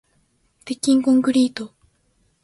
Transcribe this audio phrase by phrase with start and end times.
[0.65, 1.75] 鉄筋コンクリート